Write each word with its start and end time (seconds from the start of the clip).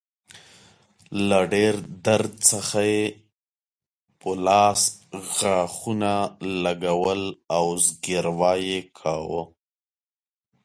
له 1.27 1.39
ډیر 1.53 1.75
درد 2.05 2.31
څخه 2.49 2.79
يې 2.93 3.03
په 4.19 4.29
لاس 4.47 4.81
غاښونه 5.35 6.13
لګول 6.63 7.21
او 7.55 7.65
زګیروی 7.85 8.59
يې 8.69 8.79
کاوه. 8.99 9.43